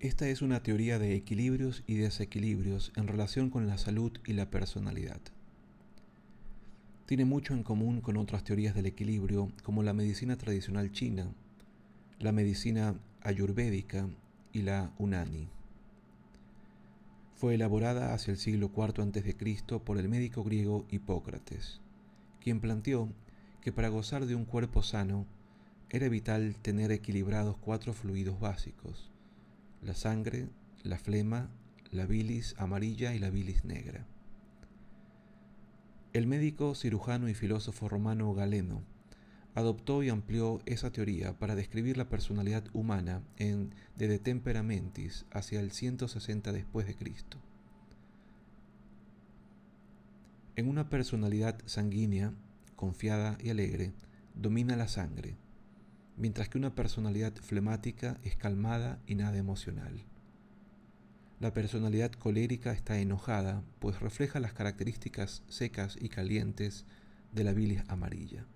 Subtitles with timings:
[0.00, 4.50] Esta es una teoría de equilibrios y desequilibrios en relación con la salud y la
[4.50, 5.20] personalidad.
[7.06, 11.32] Tiene mucho en común con otras teorías del equilibrio como la medicina tradicional china,
[12.18, 14.08] la medicina ayurvédica
[14.52, 15.48] y la unani.
[17.38, 19.78] Fue elaborada hacia el siglo IV a.C.
[19.78, 21.80] por el médico griego Hipócrates,
[22.40, 23.10] quien planteó
[23.60, 25.24] que para gozar de un cuerpo sano
[25.88, 29.12] era vital tener equilibrados cuatro fluidos básicos,
[29.82, 30.48] la sangre,
[30.82, 31.48] la flema,
[31.92, 34.04] la bilis amarilla y la bilis negra.
[36.12, 38.82] El médico, cirujano y filósofo romano Galeno
[39.58, 45.60] adoptó y amplió esa teoría para describir la personalidad humana en De, de Temperamentis hacia
[45.60, 47.38] el 160 después de Cristo.
[50.54, 52.32] En una personalidad sanguínea,
[52.76, 53.92] confiada y alegre,
[54.34, 55.36] domina la sangre,
[56.16, 60.04] mientras que una personalidad flemática es calmada y nada emocional.
[61.40, 66.84] La personalidad colérica está enojada, pues refleja las características secas y calientes
[67.32, 68.46] de la bilis amarilla.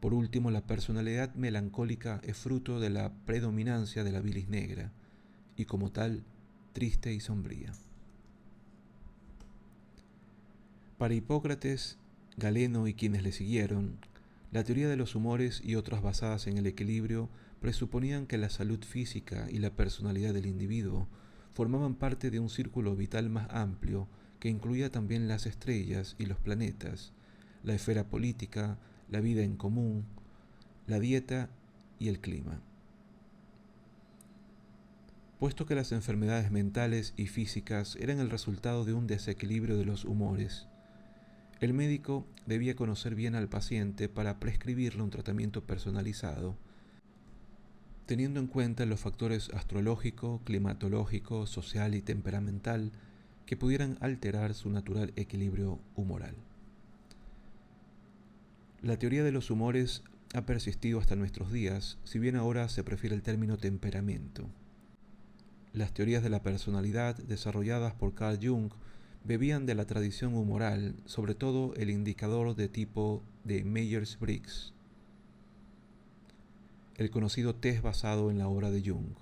[0.00, 4.92] Por último, la personalidad melancólica es fruto de la predominancia de la bilis negra,
[5.56, 6.24] y como tal,
[6.72, 7.72] triste y sombría.
[10.96, 11.98] Para Hipócrates,
[12.36, 13.98] Galeno y quienes le siguieron,
[14.52, 17.28] la teoría de los humores y otras basadas en el equilibrio
[17.60, 21.08] presuponían que la salud física y la personalidad del individuo
[21.52, 26.38] formaban parte de un círculo vital más amplio que incluía también las estrellas y los
[26.38, 27.12] planetas,
[27.62, 28.78] la esfera política,
[29.10, 30.04] la vida en común,
[30.86, 31.50] la dieta
[31.98, 32.60] y el clima.
[35.38, 40.04] Puesto que las enfermedades mentales y físicas eran el resultado de un desequilibrio de los
[40.04, 40.66] humores,
[41.60, 46.56] el médico debía conocer bien al paciente para prescribirle un tratamiento personalizado,
[48.06, 52.92] teniendo en cuenta los factores astrológico, climatológico, social y temperamental
[53.44, 56.34] que pudieran alterar su natural equilibrio humoral.
[58.82, 60.02] La teoría de los humores
[60.32, 64.48] ha persistido hasta nuestros días, si bien ahora se prefiere el término temperamento.
[65.74, 68.70] Las teorías de la personalidad desarrolladas por Carl Jung
[69.22, 74.72] bebían de la tradición humoral, sobre todo el indicador de tipo de Myers-Briggs,
[76.96, 79.12] el conocido test basado en la obra de Jung.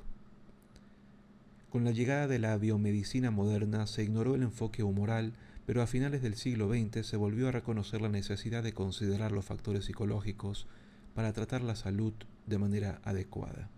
[1.71, 5.33] Con la llegada de la biomedicina moderna se ignoró el enfoque humoral,
[5.69, 9.45] pero a finales del siglo XX se volvió a reconocer la necesidad de considerar los
[9.45, 10.67] factores psicológicos
[11.15, 12.15] para tratar la salud
[12.47, 13.69] de manera adecuada.